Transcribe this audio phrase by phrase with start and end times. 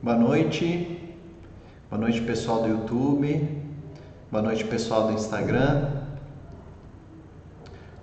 [0.00, 1.12] Boa noite,
[1.90, 3.60] boa noite pessoal do YouTube,
[4.30, 5.90] boa noite pessoal do Instagram.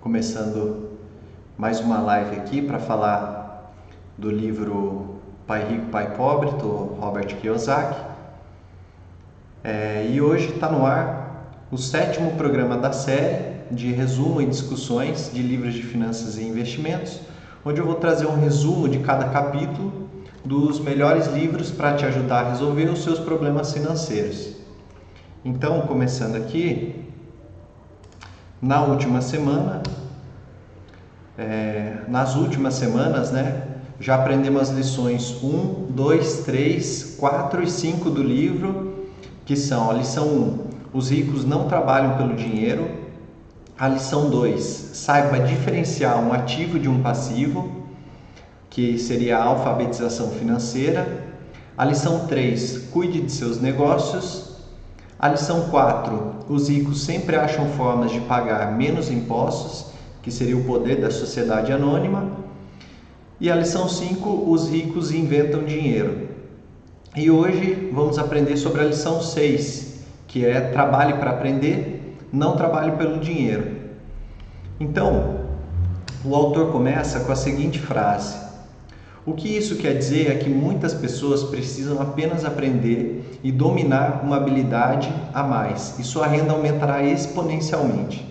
[0.02, 0.89] Começando
[1.57, 3.73] mais uma live aqui para falar
[4.18, 6.68] do livro Pai Rico, Pai Pobre, do
[7.00, 8.02] Robert Kiyosaki.
[9.64, 15.32] É, e hoje está no ar o sétimo programa da série de resumo e discussões
[15.33, 17.21] de livros de finanças e investimentos,
[17.64, 20.04] onde eu vou trazer um resumo de cada capítulo
[20.45, 24.55] dos melhores livros para te ajudar a resolver os seus problemas financeiros.
[25.43, 27.04] Então, começando aqui,
[28.61, 29.81] na última semana,
[31.37, 33.63] é, nas últimas semanas, né,
[33.99, 39.07] já aprendemos as lições 1, 2, 3, 4 e 5 do livro,
[39.45, 40.59] que são a lição 1,
[40.93, 42.89] os ricos não trabalham pelo dinheiro,
[43.77, 47.84] a lição 2, saiba diferenciar um ativo de um passivo,
[48.75, 51.07] que seria a alfabetização financeira.
[51.77, 54.57] A lição 3, cuide de seus negócios.
[55.17, 60.65] A lição 4, os ricos sempre acham formas de pagar menos impostos, que seria o
[60.65, 62.29] poder da sociedade anônima.
[63.39, 66.27] E a lição 5, os ricos inventam dinheiro.
[67.15, 72.91] E hoje vamos aprender sobre a lição 6, que é trabalhe para aprender, não trabalhe
[72.97, 73.71] pelo dinheiro.
[74.81, 75.45] Então,
[76.25, 78.44] o autor começa com a seguinte frase:
[79.25, 84.37] o que isso quer dizer é que muitas pessoas precisam apenas aprender e dominar uma
[84.37, 88.23] habilidade a mais, e sua renda aumentará exponencialmente.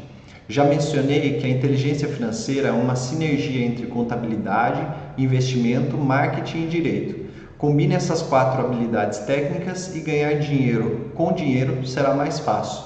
[0.48, 4.86] Já mencionei que a inteligência financeira é uma sinergia entre contabilidade,
[5.18, 7.24] investimento, marketing e direito.
[7.58, 12.84] Combine essas quatro habilidades técnicas e ganhar dinheiro com dinheiro será mais fácil.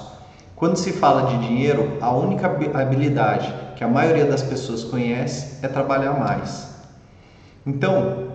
[0.55, 5.67] Quando se fala de dinheiro, a única habilidade que a maioria das pessoas conhece é
[5.67, 6.68] trabalhar mais.
[7.65, 8.29] Então,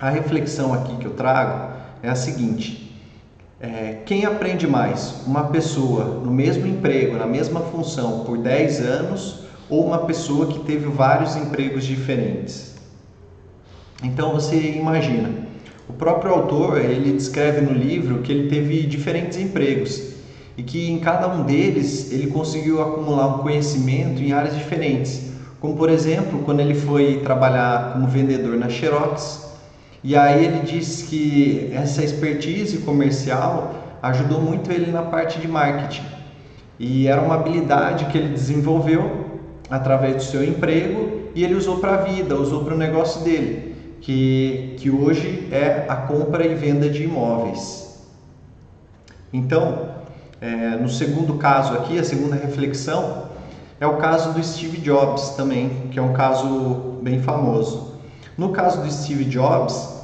[0.00, 2.88] a reflexão aqui que eu trago é a seguinte:
[3.60, 5.16] é, quem aprende mais?
[5.26, 10.60] Uma pessoa no mesmo emprego, na mesma função por 10 anos ou uma pessoa que
[10.60, 12.76] teve vários empregos diferentes?
[14.02, 15.32] Então você imagina,
[15.88, 20.12] o próprio autor ele descreve no livro que ele teve diferentes empregos
[20.56, 25.28] e que em cada um deles ele conseguiu acumular um conhecimento em áreas diferentes.
[25.60, 29.48] Como por exemplo, quando ele foi trabalhar como vendedor na Xerox,
[30.02, 36.06] e aí ele disse que essa expertise comercial ajudou muito ele na parte de marketing.
[36.78, 41.94] E era uma habilidade que ele desenvolveu através do seu emprego e ele usou para
[41.94, 46.88] a vida, usou para o negócio dele, que, que hoje é a compra e venda
[46.88, 47.88] de imóveis.
[49.32, 49.88] Então,
[50.40, 53.27] é, no segundo caso aqui, a segunda reflexão,
[53.80, 57.94] é o caso do Steve Jobs também, que é um caso bem famoso.
[58.36, 59.96] No caso do Steve Jobs,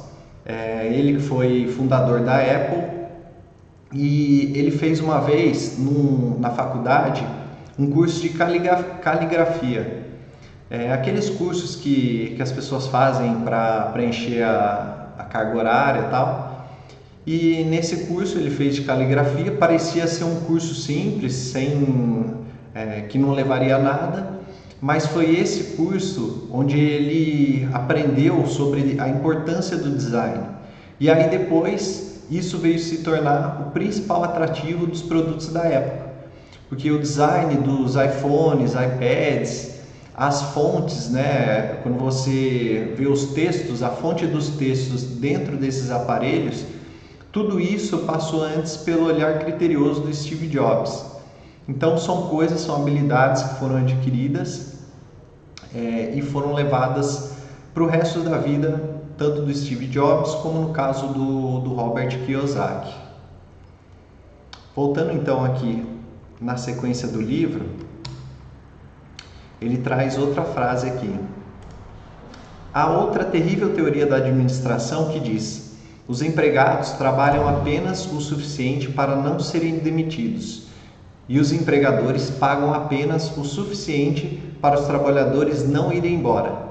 [0.45, 2.83] é, ele foi fundador da Apple
[3.91, 5.77] e ele fez uma vez
[6.39, 7.25] na faculdade
[7.77, 10.05] um curso de caligrafia.
[10.69, 16.09] É, aqueles cursos que, que as pessoas fazem para preencher a, a carga horária e
[16.09, 16.67] tal.
[17.27, 22.44] E nesse curso ele fez de caligrafia, parecia ser um curso simples, sem
[22.75, 24.35] é, que não levaria a nada,
[24.81, 30.43] mas foi esse curso onde ele aprendeu sobre a importância do design.
[30.99, 36.09] E aí depois isso veio se tornar o principal atrativo dos produtos da época,
[36.67, 39.75] porque o design dos iPhones, iPads,
[40.13, 46.65] as fontes, né, quando você vê os textos, a fonte dos textos dentro desses aparelhos,
[47.31, 51.14] tudo isso passou antes pelo olhar criterioso do Steve Jobs.
[51.67, 54.75] Então são coisas, são habilidades que foram adquiridas
[55.73, 57.33] é, e foram levadas
[57.73, 62.23] para o resto da vida, tanto do Steve Jobs como no caso do, do Robert
[62.25, 62.93] Kiyosaki.
[64.75, 65.83] Voltando então aqui
[66.39, 67.65] na sequência do livro,
[69.59, 71.19] ele traz outra frase aqui.
[72.71, 79.15] Há outra terrível teoria da administração que diz: os empregados trabalham apenas o suficiente para
[79.15, 80.64] não serem demitidos
[81.27, 86.65] e os empregadores pagam apenas o suficiente para os trabalhadores não irem embora.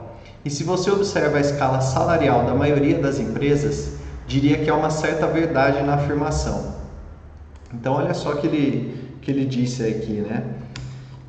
[0.45, 3.95] E se você observa a escala salarial da maioria das empresas,
[4.27, 6.75] diria que há uma certa verdade na afirmação.
[7.73, 10.45] Então, olha só que ele, que ele disse aqui, né?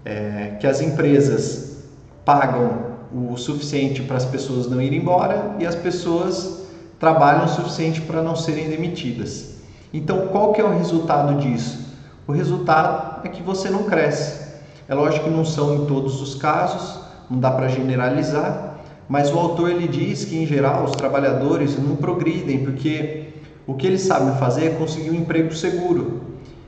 [0.03, 1.83] É, que as empresas
[2.23, 6.65] pagam o suficiente para as pessoas não irem embora e as pessoas
[6.99, 9.55] trabalham o suficiente para não serem demitidas.
[9.93, 11.84] Então, qual que é o resultado disso?
[12.27, 14.45] O resultado é que você não cresce.
[14.87, 16.99] É lógico que não são em todos os casos,
[17.29, 18.75] não dá para generalizar,
[19.07, 23.33] mas o autor ele diz que em geral os trabalhadores não progridem porque
[23.67, 26.21] O que eles sabem fazer é conseguir um emprego seguro,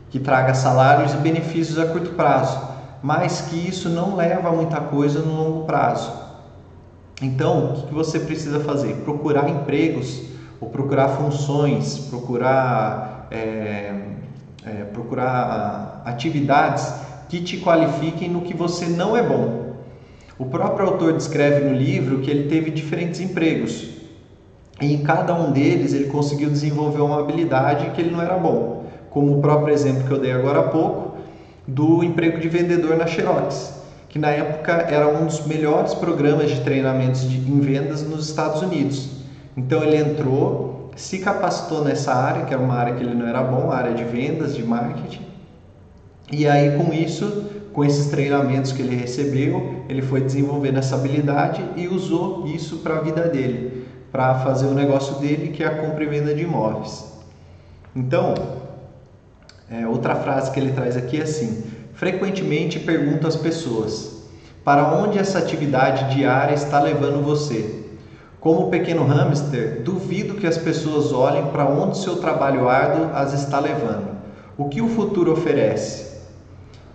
[0.10, 2.60] que traga salários e benefícios a curto prazo,
[3.04, 6.12] mas que isso não leva a muita coisa no longo prazo.
[7.22, 8.96] Então, o que você precisa fazer?
[9.04, 10.24] Procurar empregos
[10.60, 14.07] ou procurar funções, procurar, é,
[14.68, 16.94] é, procurar atividades
[17.30, 19.76] que te qualifiquem no que você não é bom.
[20.38, 23.98] O próprio autor descreve no livro que ele teve diferentes empregos
[24.80, 28.86] e em cada um deles ele conseguiu desenvolver uma habilidade que ele não era bom,
[29.10, 31.18] como o próprio exemplo que eu dei agora há pouco
[31.68, 33.74] do emprego de vendedor na Xerox,
[34.08, 38.62] que na época era um dos melhores programas de treinamentos de, em vendas nos Estados
[38.62, 39.10] Unidos.
[39.58, 43.42] Então ele entrou, se capacitou nessa área, que era uma área que ele não era
[43.42, 45.26] bom, a área de vendas, de marketing,
[46.32, 51.64] e aí com isso, com esses treinamentos que ele recebeu, ele foi desenvolvendo essa habilidade
[51.78, 55.78] e usou isso para a vida dele, para fazer o negócio dele, que é a
[55.78, 57.06] compra e venda de imóveis.
[57.96, 58.34] Então,
[59.70, 61.64] é, outra frase que ele traz aqui é assim:
[61.94, 64.18] frequentemente pergunto às pessoas
[64.68, 67.87] para onde essa atividade diária está levando você.
[68.40, 73.60] Como pequeno hamster, duvido que as pessoas olhem para onde seu trabalho árduo as está
[73.60, 74.16] levando.
[74.58, 76.18] O que o futuro oferece?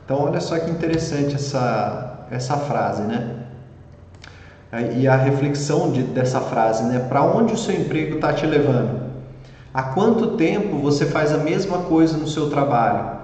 [0.04, 3.36] Então, olha só que interessante essa, essa frase, né?
[4.96, 7.00] E a reflexão de, dessa frase, né?
[7.00, 9.02] Para onde o seu emprego está te levando?
[9.74, 13.18] Há quanto tempo você faz a mesma coisa no seu trabalho?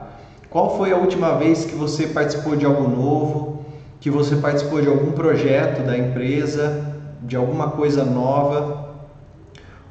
[0.50, 3.64] Qual foi a última vez que você participou de algo novo?
[4.00, 6.87] Que você participou de algum projeto da empresa?
[7.22, 8.94] De alguma coisa nova?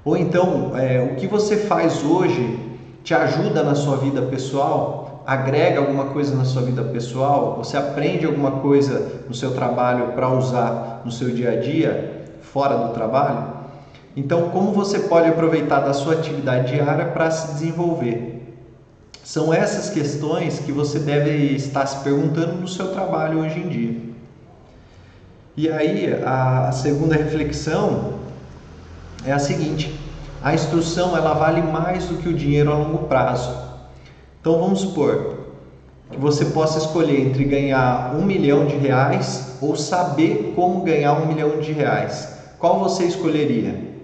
[0.04, 2.60] Ou então, é, o que você faz hoje
[3.04, 5.08] te ajuda na sua vida pessoal?
[5.28, 10.30] agrega alguma coisa na sua vida pessoal, você aprende alguma coisa no seu trabalho para
[10.30, 13.58] usar no seu dia a dia, fora do trabalho.
[14.16, 18.56] Então, como você pode aproveitar da sua atividade diária para se desenvolver?
[19.22, 24.00] São essas questões que você deve estar se perguntando no seu trabalho hoje em dia.
[25.58, 28.14] E aí, a segunda reflexão
[29.26, 30.00] é a seguinte:
[30.40, 33.58] a instrução ela vale mais do que o dinheiro a longo prazo.
[34.40, 35.48] Então vamos supor
[36.12, 41.26] que você possa escolher entre ganhar um milhão de reais ou saber como ganhar um
[41.26, 42.38] milhão de reais.
[42.60, 43.98] Qual você escolheria?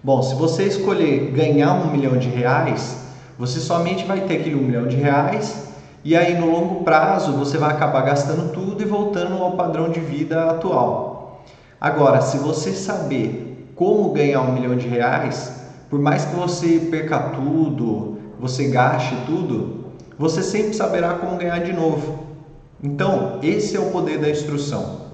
[0.00, 2.98] Bom, se você escolher ganhar um milhão de reais,
[3.36, 5.65] você somente vai ter aquele um milhão de reais
[6.06, 9.98] e aí no longo prazo você vai acabar gastando tudo e voltando ao padrão de
[9.98, 11.42] vida atual.
[11.80, 15.52] Agora, se você saber como ganhar um milhão de reais,
[15.90, 19.86] por mais que você perca tudo, você gaste tudo,
[20.16, 22.26] você sempre saberá como ganhar de novo.
[22.80, 25.06] Então, esse é o poder da instrução.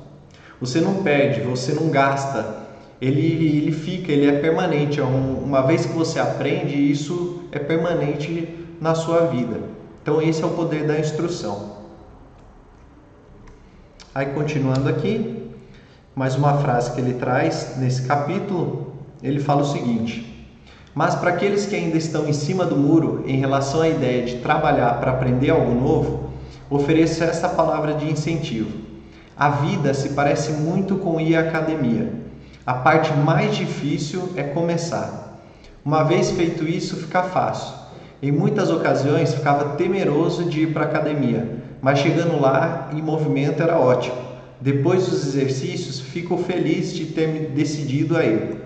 [0.61, 2.67] Você não perde, você não gasta,
[3.01, 5.01] ele, ele fica, ele é permanente.
[5.01, 9.81] É um, uma vez que você aprende, isso é permanente na sua vida.
[10.03, 11.77] Então, esse é o poder da instrução.
[14.13, 15.49] Aí, continuando aqui,
[16.13, 20.51] mais uma frase que ele traz nesse capítulo, ele fala o seguinte:
[20.93, 24.39] mas para aqueles que ainda estão em cima do muro em relação à ideia de
[24.39, 26.33] trabalhar para aprender algo novo,
[26.69, 28.77] ofereço essa palavra de incentivo.
[29.37, 32.13] A vida se parece muito com ir à academia.
[32.67, 35.41] A parte mais difícil é começar.
[35.85, 37.82] Uma vez feito isso, fica fácil.
[38.23, 43.61] Em muitas ocasiões ficava temeroso de ir para a academia, mas chegando lá em movimento
[43.61, 44.15] era ótimo.
[44.61, 48.59] Depois dos exercícios, fico feliz de ter me decidido a ir.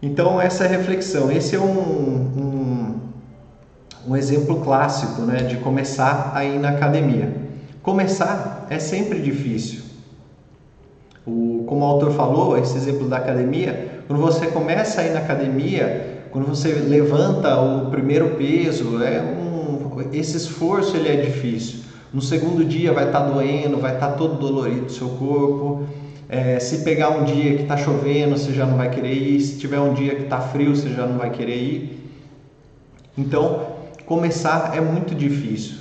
[0.00, 1.30] Então, essa é reflexão.
[1.30, 3.00] Esse é um, um,
[4.08, 7.36] um exemplo clássico né, de começar a ir na academia.
[7.82, 9.82] Começar é sempre difícil.
[11.26, 15.18] O, como o autor falou, esse exemplo da academia, quando você começa a ir na
[15.18, 21.80] academia, quando você levanta o primeiro peso, é um, esse esforço ele é difícil.
[22.12, 25.86] No segundo dia vai estar tá doendo, vai estar tá todo dolorido o seu corpo.
[26.28, 29.40] É, se pegar um dia que está chovendo, você já não vai querer ir.
[29.40, 32.12] Se tiver um dia que está frio, você já não vai querer ir.
[33.16, 33.68] Então,
[34.04, 35.76] começar é muito difícil.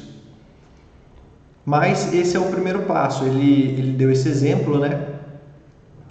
[1.66, 3.26] Mas esse é o primeiro passo.
[3.26, 5.06] Ele, ele deu esse exemplo, né?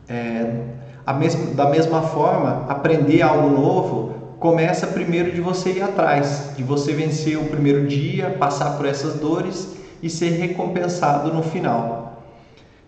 [0.06, 6.62] É, mesma, da mesma forma, aprender algo novo começa primeiro de você ir atrás, de
[6.62, 12.22] você vencer o primeiro dia, passar por essas dores e ser recompensado no final.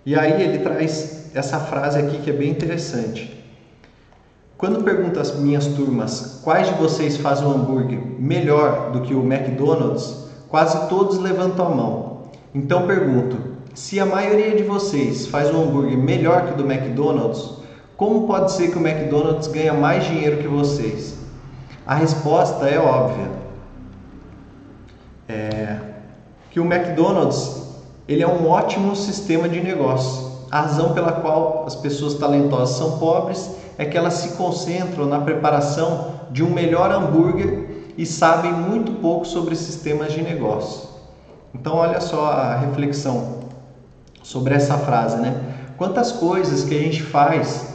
[0.05, 3.43] E aí ele traz essa frase aqui que é bem interessante.
[4.59, 9.25] Quando pergunto às minhas turmas quais de vocês fazem um hambúrguer melhor do que o
[9.25, 12.23] McDonald's, quase todos levantam a mão.
[12.55, 13.39] Então pergunto:
[13.73, 17.51] se a maioria de vocês faz um hambúrguer melhor que o do McDonald's,
[17.97, 21.25] como pode ser que o McDonald's ganha mais dinheiro que vocês?
[21.87, 23.31] A resposta é óbvia.
[25.29, 25.79] É
[26.57, 27.67] que o McDonald's
[28.09, 30.33] ele é um ótimo sistema de negócio.
[30.51, 35.21] A razão pela qual as pessoas talentosas são pobres é que elas se concentram na
[35.21, 37.67] preparação de um melhor hambúrguer
[37.99, 40.89] e sabem muito pouco sobre sistemas de negócio.
[41.55, 43.41] Então, olha só a reflexão
[44.23, 45.35] sobre essa frase, né?
[45.77, 47.75] Quantas coisas que a gente faz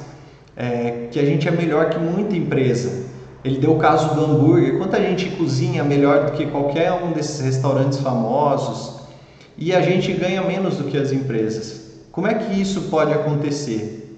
[0.56, 3.11] é, que a gente é melhor que muita empresa.
[3.43, 4.77] Ele deu o caso do hambúrguer.
[4.77, 9.01] Quanta gente cozinha melhor do que qualquer um desses restaurantes famosos
[9.57, 11.81] e a gente ganha menos do que as empresas.
[12.12, 14.17] Como é que isso pode acontecer?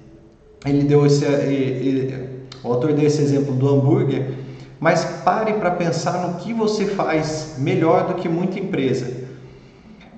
[0.65, 4.33] Ele deu esse, ele, o autor deu esse exemplo do hambúrguer,
[4.79, 9.23] mas pare para pensar no que você faz melhor do que muita empresa.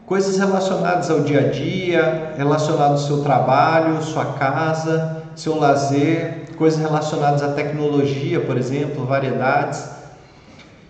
[0.05, 6.79] Coisas relacionadas ao dia a dia, relacionadas ao seu trabalho, sua casa, seu lazer, coisas
[6.79, 9.87] relacionadas à tecnologia, por exemplo, variedades.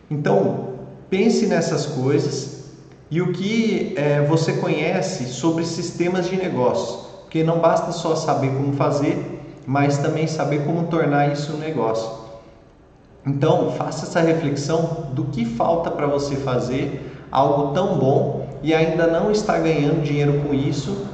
[0.10, 0.70] Então,
[1.10, 2.74] pense nessas coisas
[3.10, 8.50] e o que é, você conhece sobre sistemas de negócio, porque não basta só saber
[8.50, 12.26] como fazer, mas também saber como tornar isso um negócio.
[13.26, 19.08] Então, faça essa reflexão do que falta para você fazer algo tão bom e ainda
[19.08, 21.08] não está ganhando dinheiro com isso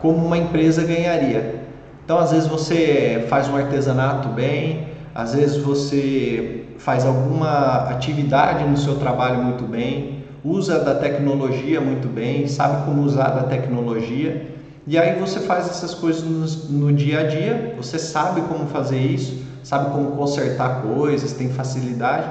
[0.00, 1.61] como uma empresa ganharia.
[2.04, 8.76] Então, às vezes você faz um artesanato bem, às vezes você faz alguma atividade no
[8.76, 14.50] seu trabalho muito bem, usa da tecnologia muito bem, sabe como usar da tecnologia,
[14.84, 16.24] e aí você faz essas coisas
[16.68, 21.50] no, no dia a dia, você sabe como fazer isso, sabe como consertar coisas, tem
[21.50, 22.28] facilidade,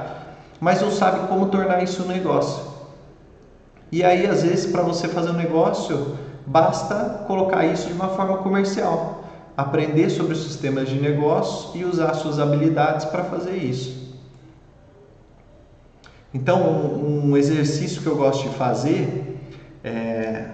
[0.60, 2.62] mas não sabe como tornar isso um negócio.
[3.90, 6.14] E aí, às vezes, para você fazer um negócio,
[6.46, 9.21] basta colocar isso de uma forma comercial
[9.56, 14.02] aprender sobre os sistemas de negócio e usar suas habilidades para fazer isso.
[16.34, 19.38] Então, um exercício que eu gosto de fazer
[19.84, 20.46] é,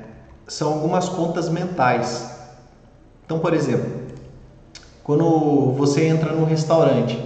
[0.47, 2.35] são algumas contas mentais.
[3.25, 4.09] Então, por exemplo,
[5.05, 7.23] quando você entra num restaurante,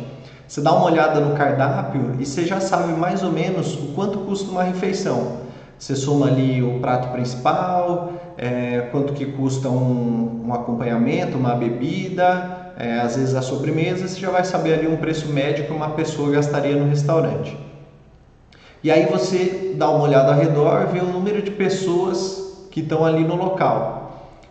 [0.46, 4.18] você dá uma olhada no cardápio e você já sabe mais ou menos o quanto
[4.18, 5.38] custa uma refeição.
[5.78, 12.72] Você soma ali o prato principal, é, quanto que custa um, um acompanhamento, uma bebida,
[12.76, 15.90] é, às vezes a sobremesa, você já vai saber ali um preço médio que uma
[15.90, 17.56] pessoa gastaria no restaurante.
[18.82, 23.04] E aí você dá uma olhada ao redor, vê o número de pessoas que estão
[23.04, 24.02] ali no local.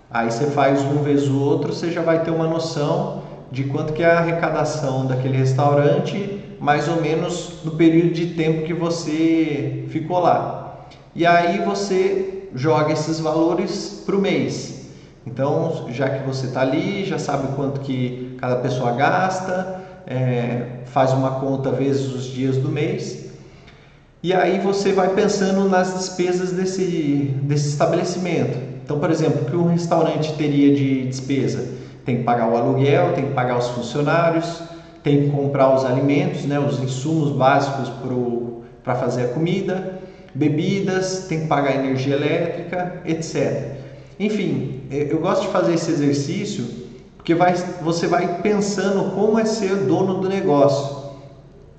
[0.10, 3.94] Aí você faz um vezes o outro, você já vai ter uma noção de quanto
[3.94, 9.86] que é a arrecadação daquele restaurante, mais ou menos no período de tempo que você
[9.90, 10.61] ficou lá.
[11.14, 14.90] E aí você joga esses valores para o mês.
[15.26, 21.12] Então, já que você está ali, já sabe quanto que cada pessoa gasta, é, faz
[21.14, 23.30] uma conta vezes os dias do mês.
[24.24, 28.58] E aí você vai pensando nas despesas desse, desse estabelecimento.
[28.84, 31.68] Então, por exemplo, o que um restaurante teria de despesa?
[32.06, 34.62] Tem que pagar o aluguel, tem que pagar os funcionários,
[35.04, 37.92] tem que comprar os alimentos, né, os insumos básicos
[38.84, 40.01] para fazer a comida,
[40.34, 43.76] bebidas, tem que pagar energia elétrica, etc.
[44.20, 46.82] Enfim, eu gosto de fazer esse exercício
[47.22, 51.12] porque vai, você vai pensando como é ser dono do negócio.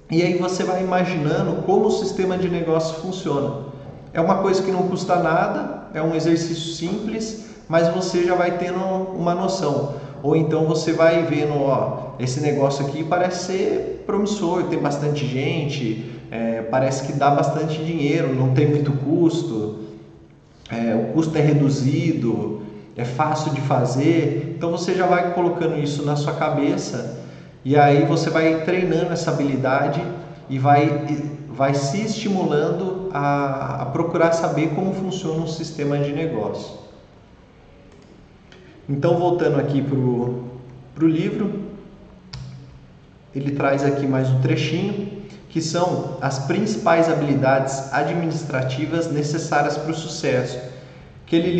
[0.08, 3.64] E aí você vai imaginando como o sistema de negócio funciona.
[4.12, 8.56] É uma coisa que não custa nada, é um exercício simples, mas você já vai
[8.56, 9.94] tendo uma noção.
[10.22, 16.08] Ou então você vai vendo, ó, esse negócio aqui parece ser promissor, tem bastante gente,
[16.32, 19.80] é, parece que dá bastante dinheiro, não tem muito custo,
[20.70, 22.62] é, o custo é reduzido,
[22.96, 24.54] é fácil de fazer.
[24.56, 27.20] Então você já vai colocando isso na sua cabeça
[27.62, 30.02] e aí você vai treinando essa habilidade
[30.48, 31.04] e vai,
[31.50, 36.80] vai se estimulando a, a procurar saber como funciona um sistema de negócio.
[38.88, 41.60] Então, voltando aqui para o livro,
[43.34, 45.21] ele traz aqui mais um trechinho
[45.52, 50.58] que são as principais habilidades administrativas necessárias para o sucesso,
[51.26, 51.50] que ele,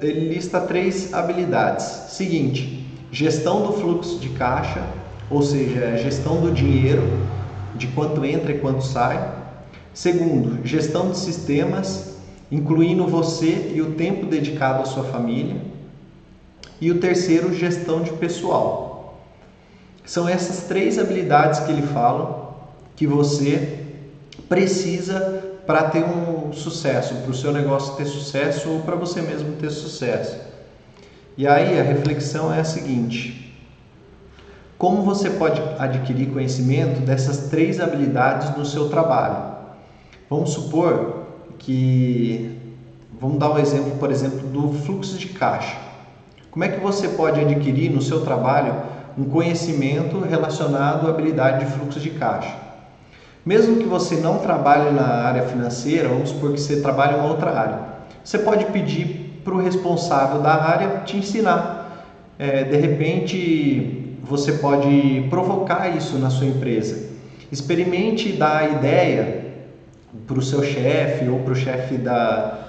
[0.00, 1.84] ele lista três habilidades.
[2.08, 4.82] Seguinte, gestão do fluxo de caixa,
[5.28, 7.02] ou seja, gestão do dinheiro,
[7.76, 9.22] de quanto entra e quanto sai.
[9.92, 12.16] Segundo, gestão de sistemas,
[12.50, 15.56] incluindo você e o tempo dedicado à sua família.
[16.80, 19.20] E o terceiro, gestão de pessoal.
[20.02, 22.41] São essas três habilidades que ele fala
[23.02, 23.80] que você
[24.48, 29.54] precisa para ter um sucesso, para o seu negócio ter sucesso ou para você mesmo
[29.54, 30.38] ter sucesso.
[31.36, 33.52] E aí a reflexão é a seguinte:
[34.78, 39.50] como você pode adquirir conhecimento dessas três habilidades no seu trabalho?
[40.30, 41.24] Vamos supor
[41.58, 42.56] que
[43.20, 45.76] vamos dar um exemplo, por exemplo, do fluxo de caixa.
[46.52, 48.76] Como é que você pode adquirir no seu trabalho
[49.18, 52.61] um conhecimento relacionado à habilidade de fluxo de caixa?
[53.44, 57.28] Mesmo que você não trabalhe na área financeira, vamos supor que você trabalhe em uma
[57.28, 57.78] outra área,
[58.22, 61.88] você pode pedir para o responsável da área te ensinar.
[62.38, 67.10] É, de repente, você pode provocar isso na sua empresa.
[67.50, 69.42] Experimente dar a ideia
[70.26, 71.98] para o seu chefe ou para o chefe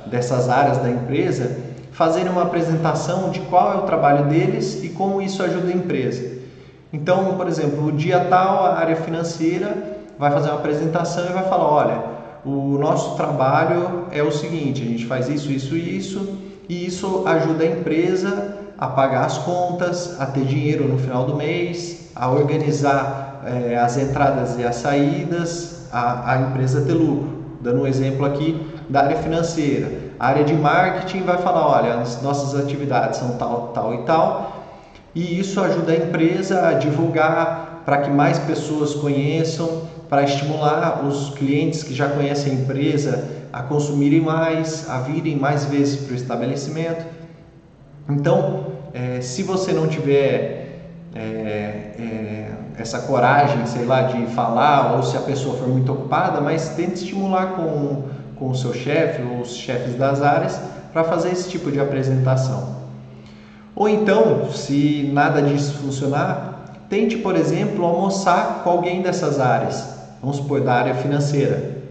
[0.07, 1.55] dessas áreas da empresa
[1.91, 6.41] fazerem uma apresentação de qual é o trabalho deles e como isso ajuda a empresa.
[6.91, 11.43] Então, por exemplo, o dia tal, a área financeira vai fazer uma apresentação e vai
[11.43, 12.03] falar: olha,
[12.45, 17.23] o nosso trabalho é o seguinte, a gente faz isso, isso e isso, e isso
[17.25, 22.29] ajuda a empresa a pagar as contas, a ter dinheiro no final do mês, a
[22.29, 27.43] organizar é, as entradas e as saídas, a, a empresa ter lucro.
[27.61, 29.89] Dando um exemplo aqui da área financeira.
[30.19, 34.63] A área de marketing vai falar: olha, as nossas atividades são tal, tal e tal,
[35.15, 41.29] e isso ajuda a empresa a divulgar para que mais pessoas conheçam, para estimular os
[41.31, 46.15] clientes que já conhecem a empresa a consumirem mais, a virem mais vezes para o
[46.15, 47.05] estabelecimento.
[48.09, 50.79] Então, é, se você não tiver
[51.13, 56.41] é, é, essa coragem, sei lá, de falar, ou se a pessoa for muito ocupada,
[56.41, 58.05] mas tente estimular com,
[58.35, 60.59] com o seu chefe ou os chefes das áreas
[60.91, 62.81] para fazer esse tipo de apresentação.
[63.75, 69.92] Ou então, se nada disso funcionar, tente, por exemplo, almoçar com alguém dessas áreas,
[70.23, 71.83] vamos supor, da área financeira.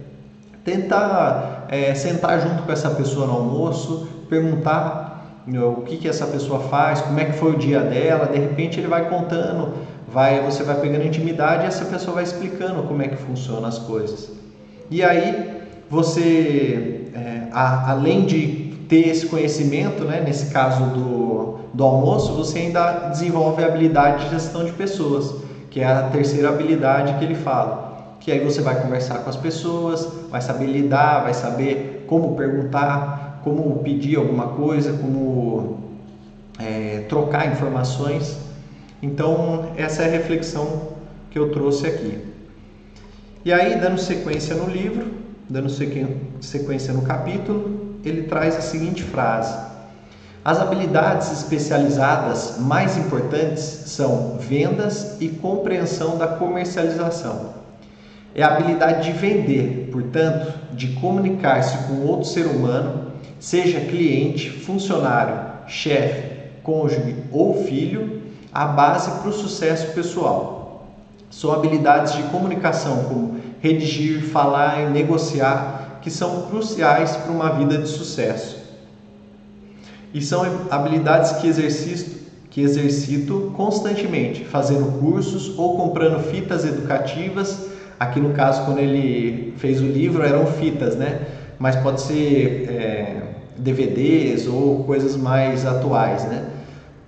[0.64, 5.12] Tentar é, sentar junto com essa pessoa no almoço, perguntar
[5.46, 8.78] o que, que essa pessoa faz, como é que foi o dia dela, de repente
[8.78, 9.75] ele vai contando,
[10.08, 13.78] vai, você vai pegando intimidade e essa pessoa vai explicando como é que funcionam as
[13.78, 14.30] coisas.
[14.88, 21.84] E aí você, é, a, além de ter esse conhecimento, né, nesse caso do, do
[21.84, 25.34] almoço, você ainda desenvolve a habilidade de gestão de pessoas,
[25.71, 27.92] que é a terceira habilidade que ele fala.
[28.23, 33.41] Que aí você vai conversar com as pessoas, vai saber lidar, vai saber como perguntar,
[33.43, 35.80] como pedir alguma coisa, como
[36.56, 38.39] é, trocar informações.
[39.02, 40.93] Então, essa é a reflexão
[41.32, 42.19] que eu trouxe aqui.
[43.45, 45.11] E aí, dando sequência no livro,
[45.49, 45.69] dando
[46.41, 49.58] sequência no capítulo, ele traz a seguinte frase:
[50.45, 57.61] As habilidades especializadas mais importantes são vendas e compreensão da comercialização.
[58.34, 65.68] É a habilidade de vender, portanto, de comunicar-se com outro ser humano, seja cliente, funcionário,
[65.68, 70.86] chefe, cônjuge ou filho, a base para o sucesso pessoal.
[71.30, 77.78] São habilidades de comunicação como redigir, falar e negociar que são cruciais para uma vida
[77.78, 78.60] de sucesso.
[80.12, 87.72] E são habilidades que exercito, que exercito constantemente, fazendo cursos ou comprando fitas educativas.
[88.02, 91.21] Aqui no caso, quando ele fez o livro, eram fitas, né?
[91.58, 93.17] Mas pode ser é,
[93.56, 96.47] DVDs ou coisas mais atuais, né?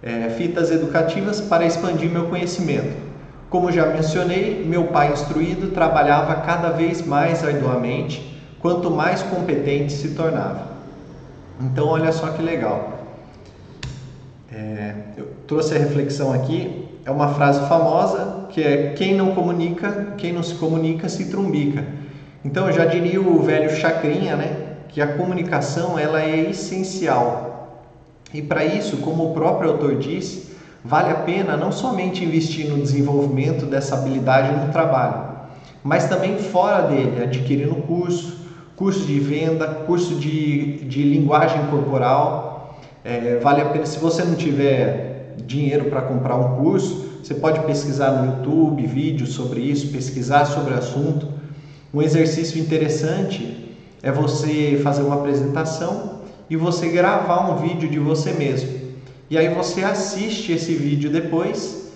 [0.04, 2.94] é, fitas educativas para expandir meu conhecimento.
[3.48, 10.11] Como já mencionei, meu pai instruído trabalhava cada vez mais arduamente, quanto mais competente se
[10.11, 10.74] tornava.
[11.61, 12.98] Então, olha só que legal.
[14.52, 16.87] É, eu trouxe a reflexão aqui.
[17.07, 21.84] É uma frase famosa que é: quem não comunica, quem não se comunica se trumbica.
[22.42, 24.56] Então, eu já diria o velho Chacrinha, né?
[24.88, 27.44] Que a comunicação ela é essencial
[28.34, 32.82] e para isso, como o próprio autor disse, vale a pena não somente investir no
[32.82, 35.28] desenvolvimento dessa habilidade no trabalho,
[35.84, 38.38] mas também fora dele, adquirindo curso,
[38.74, 42.80] curso de venda, curso de, de linguagem corporal.
[43.04, 47.60] É, vale a pena, se você não tiver dinheiro para comprar um curso, você pode
[47.60, 51.26] pesquisar no YouTube vídeos sobre isso, pesquisar sobre o assunto.
[51.92, 56.18] Um exercício interessante é você fazer uma apresentação
[56.50, 58.78] e você gravar um vídeo de você mesmo.
[59.30, 61.90] E aí você assiste esse vídeo depois,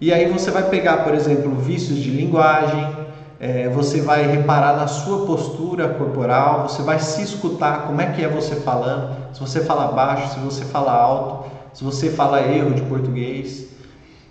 [0.00, 2.84] e aí você vai pegar, por exemplo, vícios de linguagem,
[3.38, 8.24] é, você vai reparar na sua postura corporal, você vai se escutar como é que
[8.24, 12.74] é você falando, se você fala baixo, se você fala alto, se você fala erro
[12.74, 13.72] de português.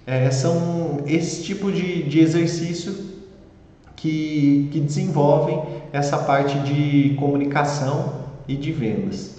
[0.05, 2.93] É, são esse tipo de, de exercício
[3.95, 5.61] que, que desenvolvem
[5.93, 9.33] essa parte de comunicação e de vendas.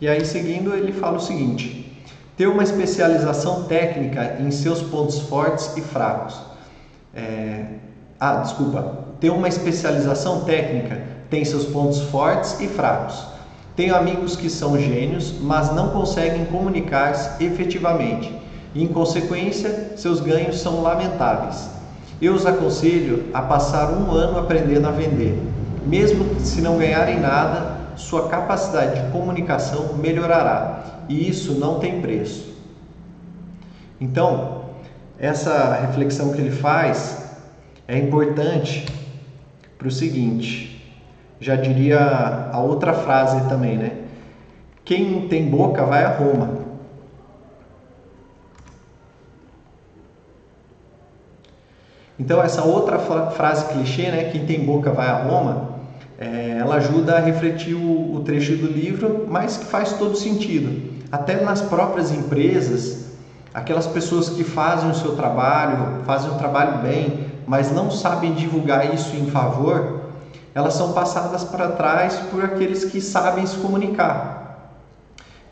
[0.00, 2.04] E aí, seguindo, ele fala o seguinte:
[2.36, 6.40] ter uma especialização técnica em seus pontos fortes e fracos.
[7.14, 7.66] É...
[8.18, 9.04] Ah, desculpa.
[9.20, 13.26] Ter uma especialização técnica tem seus pontos fortes e fracos.
[13.76, 18.34] Tenho amigos que são gênios, mas não conseguem comunicar-se efetivamente
[18.74, 21.70] e, em consequência, seus ganhos são lamentáveis.
[22.20, 25.40] Eu os aconselho a passar um ano aprendendo a vender.
[25.86, 32.54] Mesmo se não ganharem nada, sua capacidade de comunicação melhorará e isso não tem preço.
[34.00, 34.64] Então,
[35.18, 37.30] essa reflexão que ele faz
[37.86, 38.86] é importante
[39.76, 40.69] para o seguinte:
[41.40, 43.92] já diria a outra frase também, né?
[44.84, 46.60] Quem tem boca vai a Roma.
[52.18, 54.24] Então, essa outra frase clichê, né?
[54.24, 55.70] Quem tem boca vai a Roma,
[56.18, 60.90] é, ela ajuda a refletir o, o trecho do livro, mas que faz todo sentido.
[61.10, 63.06] Até nas próprias empresas,
[63.54, 68.94] aquelas pessoas que fazem o seu trabalho, fazem o trabalho bem, mas não sabem divulgar
[68.94, 69.99] isso em favor,
[70.54, 74.40] elas são passadas para trás por aqueles que sabem se comunicar.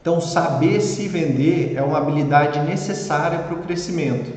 [0.01, 4.33] Então, saber se vender é uma habilidade necessária para o crescimento.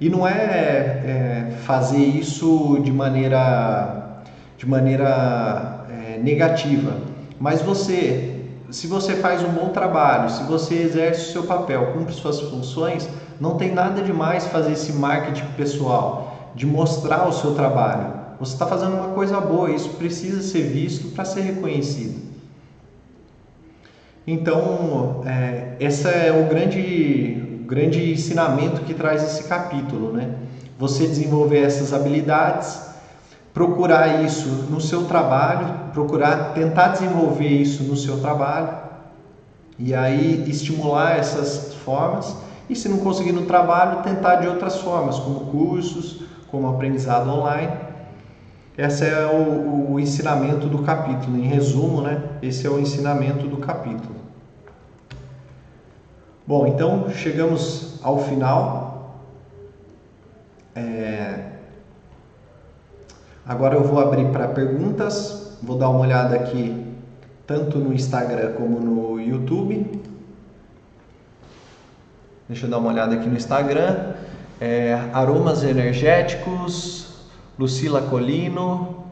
[0.00, 4.22] E não é, é fazer isso de maneira,
[4.56, 6.96] de maneira é, negativa,
[7.38, 12.14] mas você, se você faz um bom trabalho, se você exerce o seu papel, cumpre
[12.14, 13.08] suas funções,
[13.40, 18.21] não tem nada de mais fazer esse marketing pessoal, de mostrar o seu trabalho.
[18.42, 22.20] Você está fazendo uma coisa boa, isso precisa ser visto para ser reconhecido.
[24.26, 30.34] Então, é, esse é o grande grande ensinamento que traz esse capítulo, né?
[30.76, 32.82] Você desenvolver essas habilidades,
[33.54, 38.76] procurar isso no seu trabalho, procurar tentar desenvolver isso no seu trabalho
[39.78, 42.36] e aí estimular essas formas
[42.68, 47.91] e se não conseguir no trabalho, tentar de outras formas, como cursos, como aprendizado online.
[48.76, 51.36] Esse é o, o ensinamento do capítulo.
[51.36, 52.22] Em resumo, né?
[52.42, 54.16] Esse é o ensinamento do capítulo.
[56.46, 59.20] Bom, então chegamos ao final.
[60.74, 61.50] É...
[63.44, 65.58] Agora eu vou abrir para perguntas.
[65.62, 66.86] Vou dar uma olhada aqui
[67.46, 70.00] tanto no Instagram como no YouTube.
[72.48, 74.14] Deixa eu dar uma olhada aqui no Instagram.
[74.60, 77.11] É, aromas energéticos,
[77.58, 79.08] Lucila Colino,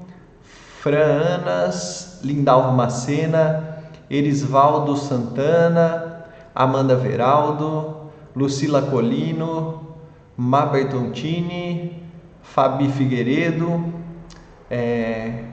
[0.81, 6.25] Fran Anas, Lindalvo Macena, Erisvaldo Santana,
[6.55, 9.97] Amanda Veraldo, Lucila Colino,
[10.37, 12.03] Má Bertontini,
[12.43, 13.85] Fabi Figueiredo,
[14.71, 15.45] é,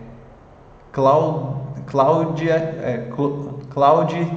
[0.92, 3.10] Cláudia, é,
[3.70, 4.28] Cláudia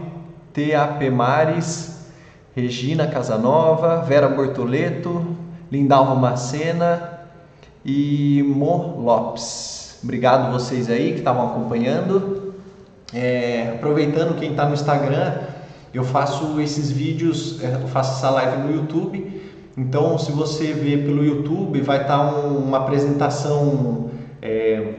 [0.53, 1.09] T.A.P.
[1.09, 2.11] Mares,
[2.55, 5.25] Regina Casanova, Vera Bortoleto,
[5.71, 7.10] Lindalva Macena
[7.85, 9.99] e Mo Lopes.
[10.03, 12.55] Obrigado vocês aí que estavam acompanhando.
[13.13, 15.35] É, aproveitando quem está no Instagram,
[15.93, 19.43] eu faço esses vídeos, é, eu faço essa live no YouTube.
[19.77, 24.95] Então, se você ver pelo YouTube, vai estar tá um, uma apresentação, é,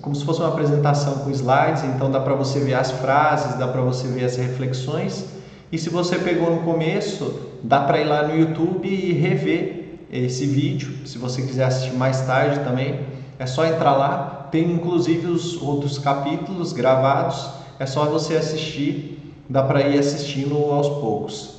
[0.00, 1.84] como se fosse uma apresentação com slides.
[1.84, 5.26] Então, dá para você ver as frases, dá para você ver as reflexões.
[5.72, 9.83] E se você pegou no começo, dá para ir lá no YouTube e rever
[10.18, 11.06] esse vídeo.
[11.06, 13.06] Se você quiser assistir mais tarde também,
[13.38, 14.48] é só entrar lá.
[14.50, 17.50] Tem inclusive os outros capítulos gravados.
[17.78, 19.14] É só você assistir
[19.48, 21.54] dá para ir assistindo aos poucos.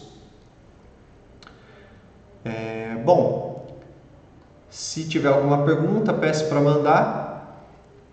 [2.43, 3.65] É, bom,
[4.69, 7.35] se tiver alguma pergunta, peço para mandar.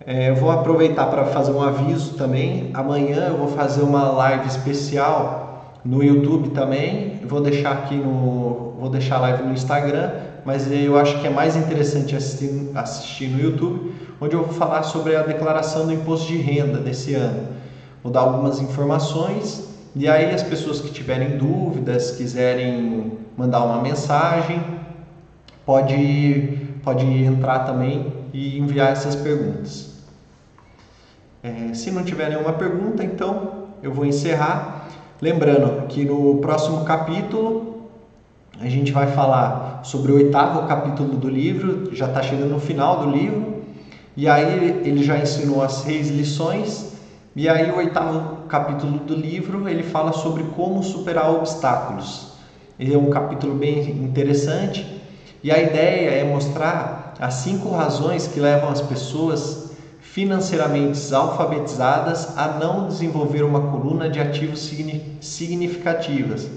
[0.05, 2.71] É, eu vou aproveitar para fazer um aviso também.
[2.73, 7.21] Amanhã eu vou fazer uma live especial no YouTube também.
[7.25, 10.11] Vou deixar aqui no, vou deixar live no Instagram,
[10.45, 14.83] mas eu acho que é mais interessante assistir, assistir no YouTube, onde eu vou falar
[14.83, 17.47] sobre a declaração do imposto de renda desse ano.
[18.01, 24.61] Vou dar algumas informações e aí as pessoas que tiverem dúvidas, quiserem mandar uma mensagem,
[25.65, 29.93] pode, pode entrar também e enviar essas perguntas.
[31.41, 34.87] É, se não tiver nenhuma pergunta, então eu vou encerrar.
[35.21, 37.89] Lembrando que no próximo capítulo
[38.59, 43.05] a gente vai falar sobre o oitavo capítulo do livro, já está chegando no final
[43.05, 43.63] do livro,
[44.15, 46.93] e aí ele já ensinou as seis lições
[47.35, 52.27] e aí o oitavo capítulo do livro, ele fala sobre como superar obstáculos.
[52.79, 55.01] É um capítulo bem interessante
[55.43, 62.47] e a ideia é mostrar as cinco razões que levam as pessoas financeiramente alfabetizadas a
[62.59, 64.71] não desenvolver uma coluna de ativos
[65.19, 66.47] significativas.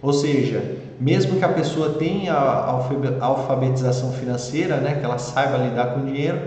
[0.00, 0.62] Ou seja,
[1.00, 2.70] mesmo que a pessoa tenha a
[3.20, 6.40] alfabetização financeira, né, que ela saiba lidar com dinheiro,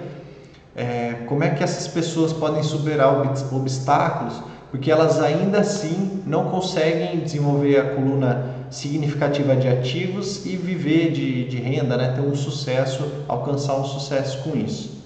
[0.75, 4.41] é, como é que essas pessoas podem superar obstáculos?
[4.69, 11.43] Porque elas ainda assim não conseguem desenvolver a coluna significativa de ativos e viver de,
[11.45, 15.01] de renda, né, ter um sucesso, alcançar um sucesso com isso.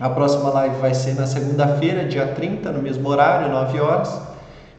[0.00, 4.20] A próxima live vai ser na segunda-feira, dia 30, no mesmo horário, 9 horas.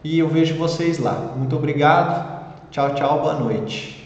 [0.04, 1.34] E eu vejo vocês lá.
[1.36, 2.37] Muito obrigado.
[2.70, 3.97] Tchau, tchau, boa noite.